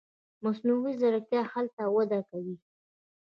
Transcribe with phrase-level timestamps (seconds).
[0.43, 2.55] مصنوعي ځیرکتیا هلته وده کوي.